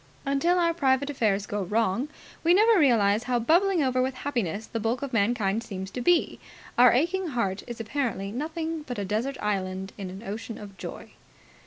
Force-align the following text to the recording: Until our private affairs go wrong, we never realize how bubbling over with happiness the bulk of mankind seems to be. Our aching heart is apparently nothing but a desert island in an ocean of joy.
Until 0.25 0.57
our 0.57 0.73
private 0.73 1.11
affairs 1.11 1.45
go 1.45 1.61
wrong, 1.61 2.09
we 2.43 2.55
never 2.55 2.79
realize 2.79 3.25
how 3.25 3.37
bubbling 3.37 3.83
over 3.83 4.01
with 4.01 4.15
happiness 4.15 4.65
the 4.65 4.79
bulk 4.79 5.03
of 5.03 5.13
mankind 5.13 5.61
seems 5.63 5.91
to 5.91 6.01
be. 6.01 6.39
Our 6.75 6.91
aching 6.91 7.27
heart 7.27 7.61
is 7.67 7.79
apparently 7.79 8.31
nothing 8.31 8.81
but 8.81 8.97
a 8.97 9.05
desert 9.05 9.37
island 9.39 9.93
in 9.99 10.09
an 10.09 10.23
ocean 10.23 10.57
of 10.57 10.75
joy. 10.79 11.11